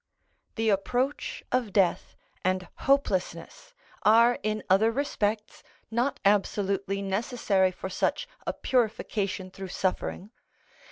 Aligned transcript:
The 0.55 0.69
approach 0.69 1.43
of 1.51 1.71
death 1.71 2.15
and 2.43 2.67
hopelessness 2.89 3.75
are 4.01 4.39
in 4.41 4.63
other 4.67 4.91
respects 4.91 5.61
not 5.91 6.19
absolutely 6.25 7.03
necessary 7.03 7.69
for 7.69 7.87
such 7.87 8.27
a 8.47 8.51
purification 8.51 9.51
through 9.51 9.67
suffering. 9.67 10.31